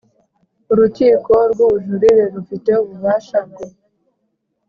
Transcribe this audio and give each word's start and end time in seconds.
Urukiko 0.71 1.31
rw 1.51 1.59
Ubujurire 1.65 2.23
rufite 2.33 2.71
ububasha 2.83 3.37
bwo 3.49 3.65